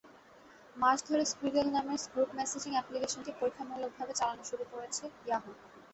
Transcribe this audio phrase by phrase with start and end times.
[0.75, 5.51] মাস ধরে স্কুইরেল নামের group messaging অ্যাপ্লিকেশনটি পরীক্ষামূলকভাবে চালানো শুরু করেছে ইয়াহু।